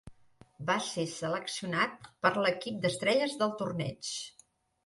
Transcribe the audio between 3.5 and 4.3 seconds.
torneig.